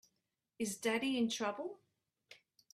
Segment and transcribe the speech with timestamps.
[0.57, 1.77] Is Daddy in trouble?